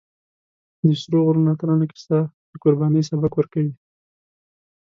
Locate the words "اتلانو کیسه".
1.51-2.17